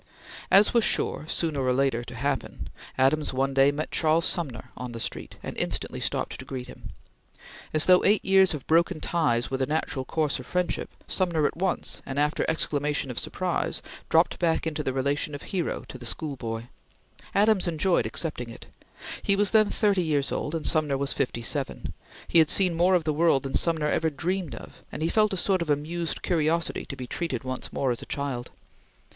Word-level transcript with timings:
As 0.49 0.73
was 0.73 0.83
sure, 0.83 1.25
sooner 1.27 1.61
or 1.61 1.73
later, 1.73 2.03
to 2.05 2.15
happen, 2.15 2.69
Adams 2.97 3.33
one 3.33 3.53
day 3.53 3.71
met 3.71 3.91
Charles 3.91 4.25
Sumner 4.25 4.71
on 4.75 4.93
the 4.93 4.99
street, 4.99 5.37
and 5.43 5.55
instantly 5.57 5.99
stopped 5.99 6.39
to 6.39 6.43
greet 6.43 6.65
him. 6.65 6.89
As 7.71 7.85
though 7.85 8.03
eight 8.03 8.25
years 8.25 8.55
of 8.55 8.65
broken 8.65 8.99
ties 8.99 9.51
were 9.51 9.57
the 9.57 9.67
natural 9.67 10.03
course 10.03 10.39
of 10.39 10.47
friendship, 10.47 10.89
Sumner 11.07 11.45
at 11.45 11.55
once, 11.55 12.01
after 12.07 12.41
an 12.41 12.49
exclamation 12.49 13.11
of 13.11 13.19
surprise, 13.19 13.83
dropped 14.09 14.39
back 14.39 14.65
into 14.65 14.81
the 14.81 14.91
relation 14.91 15.35
of 15.35 15.43
hero 15.43 15.85
to 15.89 15.99
the 15.99 16.05
school 16.07 16.35
boy. 16.35 16.67
Adams 17.35 17.67
enjoyed 17.67 18.07
accepting 18.07 18.49
it. 18.49 18.65
He 19.21 19.35
was 19.35 19.51
then 19.51 19.69
thirty 19.69 20.01
years 20.01 20.31
old 20.31 20.55
and 20.55 20.65
Sumner 20.65 20.97
was 20.97 21.13
fifty 21.13 21.43
seven; 21.43 21.93
he 22.27 22.39
had 22.39 22.49
seen 22.49 22.73
more 22.73 22.95
of 22.95 23.03
the 23.03 23.13
world 23.13 23.43
than 23.43 23.53
Sumner 23.53 23.85
ever 23.89 24.09
dreamed 24.09 24.55
of, 24.55 24.81
and 24.91 25.03
he 25.03 25.09
felt 25.09 25.31
a 25.31 25.37
sort 25.37 25.61
of 25.61 25.69
amused 25.69 26.23
curiosity 26.23 26.85
to 26.87 26.95
be 26.95 27.05
treated 27.05 27.43
once 27.43 27.71
more 27.71 27.91
as 27.91 28.01
a 28.01 28.07
child. 28.07 28.49